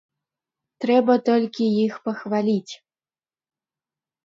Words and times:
Трэба 0.85 1.17
толькі 1.29 1.69
іх 1.85 1.93
пахваліць. 2.09 2.73